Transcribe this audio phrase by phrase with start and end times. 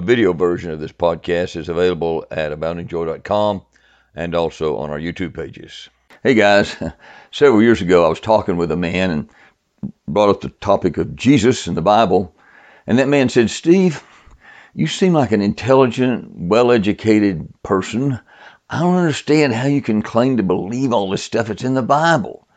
[0.00, 3.60] A video version of this podcast is available at aboundingjoy.com
[4.14, 5.90] and also on our YouTube pages.
[6.22, 6.74] Hey guys,
[7.32, 9.28] several years ago I was talking with a man and
[10.08, 12.34] brought up the topic of Jesus and the Bible,
[12.86, 14.02] and that man said, Steve,
[14.72, 18.18] you seem like an intelligent, well educated person.
[18.70, 21.82] I don't understand how you can claim to believe all this stuff that's in the
[21.82, 22.48] Bible.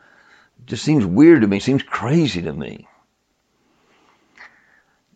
[0.60, 2.88] It just seems weird to me, seems crazy to me.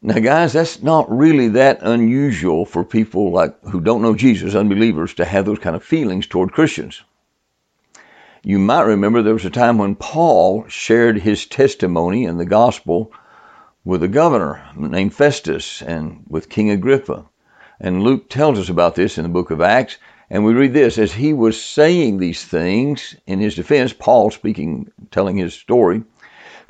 [0.00, 5.12] Now, guys, that's not really that unusual for people like who don't know Jesus, unbelievers,
[5.14, 7.02] to have those kind of feelings toward Christians.
[8.44, 13.12] You might remember there was a time when Paul shared his testimony in the gospel
[13.84, 17.24] with a governor named Festus and with King Agrippa.
[17.80, 19.96] And Luke tells us about this in the book of Acts.
[20.30, 24.92] And we read this as he was saying these things in his defense, Paul speaking,
[25.10, 26.04] telling his story,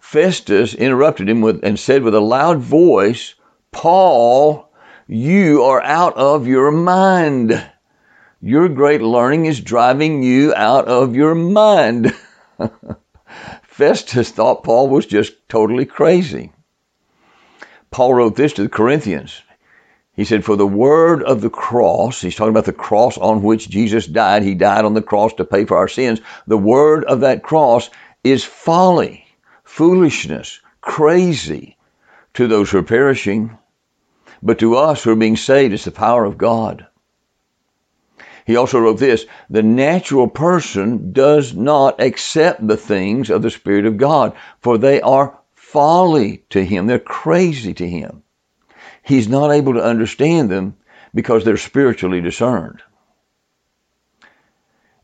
[0.08, 3.34] Festus interrupted him with, and said with a loud voice,
[3.72, 4.72] Paul,
[5.06, 7.70] you are out of your mind.
[8.40, 12.14] Your great learning is driving you out of your mind.
[13.62, 16.52] Festus thought Paul was just totally crazy.
[17.90, 19.42] Paul wrote this to the Corinthians.
[20.14, 23.68] He said, For the word of the cross, he's talking about the cross on which
[23.68, 24.42] Jesus died.
[24.42, 26.22] He died on the cross to pay for our sins.
[26.46, 27.90] The word of that cross
[28.24, 29.26] is folly,
[29.78, 31.76] foolishness, crazy
[32.34, 33.56] to those who are perishing.
[34.42, 36.88] But to us who are being saved, it's the power of God.
[38.44, 43.86] He also wrote this The natural person does not accept the things of the Spirit
[43.86, 46.88] of God, for they are folly to him.
[46.88, 48.24] They're crazy to him.
[49.04, 50.76] He's not able to understand them
[51.14, 52.82] because they're spiritually discerned.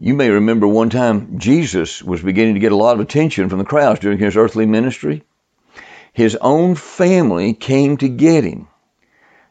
[0.01, 3.59] You may remember one time Jesus was beginning to get a lot of attention from
[3.59, 5.23] the crowds during his earthly ministry.
[6.13, 8.69] His own family came to get him.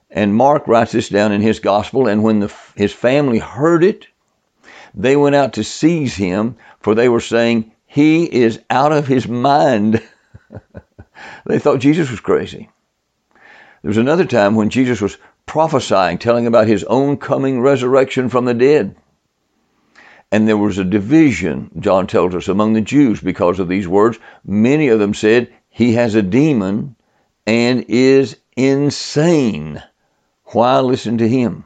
[0.09, 2.07] And Mark writes this down in his gospel.
[2.07, 4.07] And when the, his family heard it,
[4.93, 9.27] they went out to seize him, for they were saying, He is out of his
[9.27, 10.01] mind.
[11.45, 12.69] They thought Jesus was crazy.
[13.81, 18.45] There was another time when Jesus was prophesying, telling about his own coming resurrection from
[18.45, 18.95] the dead.
[20.33, 24.17] And there was a division, John tells us, among the Jews because of these words.
[24.43, 26.95] Many of them said, He has a demon
[27.45, 29.83] and is insane.
[30.45, 31.65] Why listen to him?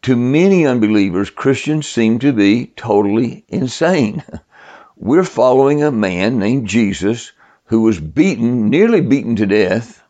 [0.00, 4.22] To many unbelievers, Christians seem to be totally insane.
[4.96, 7.32] We're following a man named Jesus
[7.66, 10.02] who was beaten, nearly beaten to death,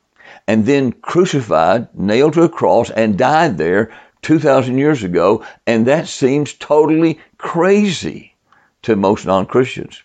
[0.47, 3.91] and then crucified, nailed to a cross, and died there
[4.26, 5.44] 2,000 years ago.
[5.69, 8.34] And that seems totally crazy
[8.82, 10.03] to most non Christians.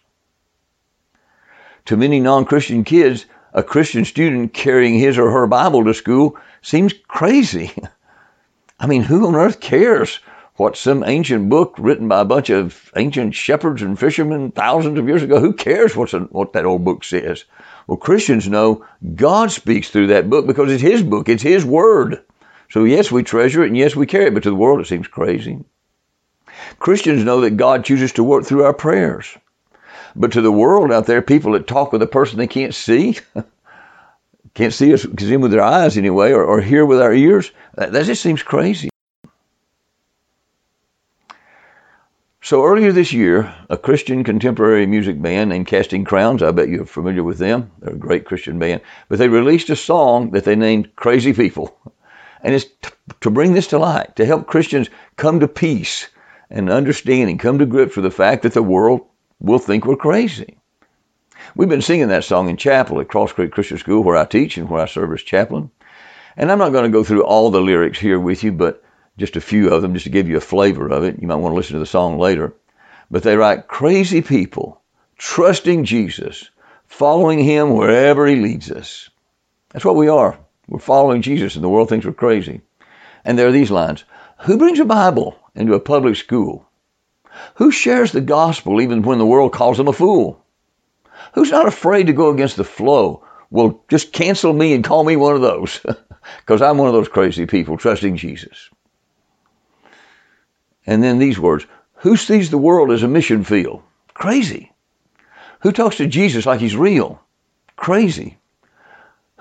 [1.85, 6.37] To many non Christian kids, a Christian student carrying his or her Bible to school
[6.61, 7.71] seems crazy.
[8.79, 10.19] I mean, who on earth cares
[10.55, 15.07] what some ancient book written by a bunch of ancient shepherds and fishermen thousands of
[15.07, 15.39] years ago.
[15.39, 17.45] Who cares what's a, what that old book says?
[17.87, 22.23] Well, Christians know God speaks through that book because it's His book, it's His Word.
[22.71, 24.87] So, yes, we treasure it and yes, we carry it, but to the world it
[24.87, 25.59] seems crazy.
[26.79, 29.37] Christians know that God chooses to work through our prayers.
[30.15, 33.17] But to the world out there, people that talk with a person they can't see,
[34.53, 37.51] can't see us, see him with their eyes anyway, or, or hear with our ears,
[37.75, 38.89] that, that just seems crazy.
[42.41, 46.85] So earlier this year, a Christian contemporary music band named Casting Crowns, I bet you're
[46.85, 47.69] familiar with them.
[47.79, 48.79] They're a great Christian band.
[49.09, 51.77] But they released a song that they named Crazy People.
[52.44, 52.90] And it's t-
[53.22, 56.07] to bring this to light, to help Christians come to peace
[56.50, 59.02] and understanding, come to grips with the fact that the world
[59.40, 60.57] will think we're crazy.
[61.56, 64.57] We've been singing that song in chapel at Cross Creek Christian School where I teach
[64.57, 65.72] and where I serve as chaplain.
[66.38, 68.84] And I'm not going to go through all the lyrics here with you, but
[69.18, 71.22] just a few of them just to give you a flavor of it.
[71.22, 72.53] You might want to listen to the song later.
[73.09, 74.81] But they write, crazy people
[75.18, 76.50] trusting Jesus,
[76.85, 79.09] following him wherever he leads us.
[79.69, 80.38] That's what we are.
[80.71, 82.61] We're following Jesus and the world thinks we're crazy.
[83.25, 84.05] And there are these lines.
[84.43, 86.66] Who brings a Bible into a public school?
[87.55, 90.46] Who shares the gospel even when the world calls him a fool?
[91.34, 93.25] Who's not afraid to go against the flow?
[93.49, 95.81] Well, just cancel me and call me one of those
[96.37, 98.69] because I'm one of those crazy people trusting Jesus.
[100.85, 101.66] And then these words
[101.96, 103.81] Who sees the world as a mission field?
[104.13, 104.72] Crazy.
[105.63, 107.22] Who talks to Jesus like he's real?
[107.75, 108.37] Crazy.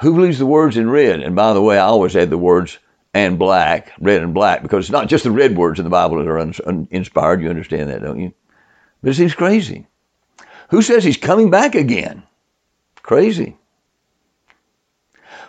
[0.00, 1.20] Who believes the words in red?
[1.20, 2.79] And by the way, I always add the words
[3.12, 6.17] and black, red and black, because it's not just the red words in the Bible
[6.19, 7.43] that are un- inspired.
[7.43, 8.32] You understand that, don't you?
[9.02, 9.87] But it seems crazy.
[10.70, 12.23] Who says he's coming back again?
[13.02, 13.56] Crazy.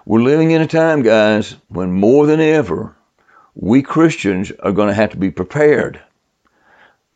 [0.05, 2.95] We're living in a time, guys, when more than ever,
[3.53, 6.01] we Christians are going to have to be prepared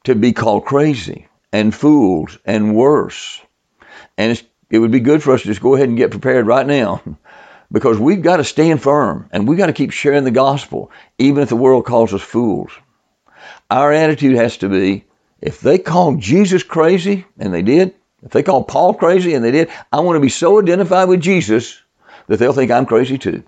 [0.04, 3.42] to be called crazy and fools and worse.
[4.18, 6.66] And it would be good for us to just go ahead and get prepared right
[6.66, 7.02] now
[7.76, 11.44] because we've got to stand firm and we've got to keep sharing the gospel, even
[11.44, 12.72] if the world calls us fools.
[13.70, 15.04] Our attitude has to be
[15.42, 17.94] if they call Jesus crazy, and they did,
[18.24, 21.20] if they call Paul crazy, and they did, I want to be so identified with
[21.20, 21.82] Jesus
[22.28, 23.44] that they'll think I'm crazy too.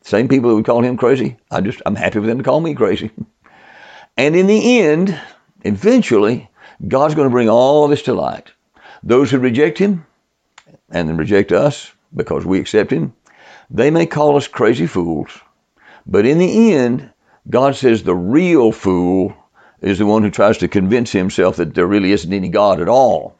[0.00, 2.60] Same people that would call him crazy, I just I'm happy for them to call
[2.60, 3.10] me crazy.
[4.16, 5.18] And in the end,
[5.62, 6.50] eventually,
[6.86, 8.50] God's going to bring all of this to light.
[9.02, 10.04] Those who reject him
[10.90, 13.14] and then reject us because we accept him,
[13.70, 15.30] they may call us crazy fools.
[16.06, 17.10] But in the end,
[17.48, 19.34] God says the real fool
[19.80, 22.88] is the one who tries to convince himself that there really isn't any God at
[22.88, 23.38] all.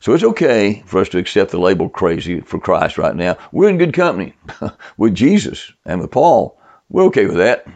[0.00, 3.38] So it's okay for us to accept the label crazy for Christ right now.
[3.52, 4.34] We're in good company
[4.98, 6.58] with Jesus and with Paul.
[6.90, 7.66] We're okay with that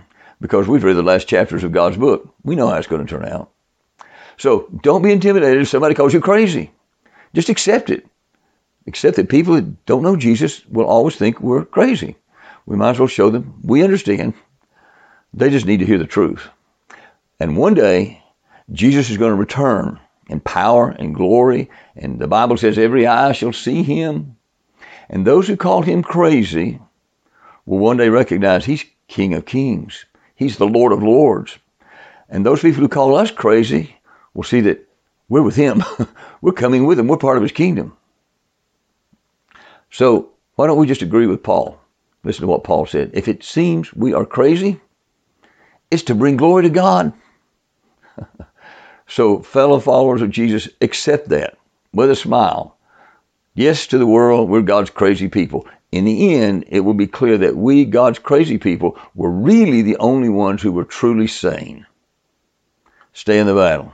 [0.41, 2.35] because we've read the last chapters of God's book.
[2.43, 3.51] We know how it's going to turn out.
[4.37, 6.71] So don't be intimidated if somebody calls you crazy.
[7.35, 8.07] Just accept it.
[8.89, 12.17] Accept that people that don't know Jesus will always think we're crazy.
[12.65, 14.33] We might as well show them we understand.
[15.35, 16.49] They just need to hear the truth.
[17.39, 18.23] And one day,
[18.73, 20.01] Jesus is going to return
[20.31, 21.71] in power and glory.
[21.97, 24.37] And the Bible says every eye shall see him.
[25.11, 26.81] And those who call him crazy
[27.67, 30.07] will one day recognize he's King of Kings.
[30.35, 31.59] He's the Lord of Lords.
[32.31, 33.95] And those people who call us crazy
[34.33, 34.89] will see that
[35.29, 35.85] we're with him.
[36.41, 37.07] we're coming with him.
[37.07, 37.98] We're part of his kingdom.
[39.91, 41.79] So why don't we just agree with Paul?
[42.25, 43.11] Listen to what Paul said.
[43.15, 44.81] If it seems we are crazy,
[45.91, 47.13] it's to bring glory to God.
[49.07, 51.57] so, fellow followers of Jesus, accept that
[51.93, 52.77] with a smile.
[53.55, 55.67] Yes, to the world, we're God's crazy people.
[55.91, 59.97] In the end, it will be clear that we, God's crazy people, were really the
[59.97, 61.87] only ones who were truly sane.
[63.15, 63.93] Stay in the battle.